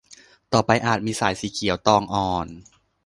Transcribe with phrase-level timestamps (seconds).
[0.53, 2.47] ต่อไปอาจมีสายสีเขียวตองอ่อน